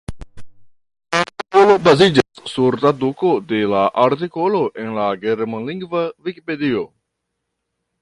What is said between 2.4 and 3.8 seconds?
sur traduko de